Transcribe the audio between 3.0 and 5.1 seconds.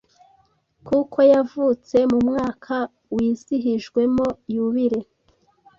wizihijwemo Yubile